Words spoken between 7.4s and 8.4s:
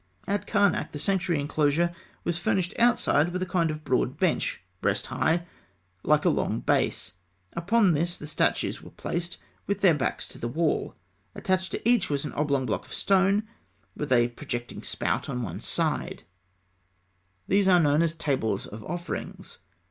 Upon this the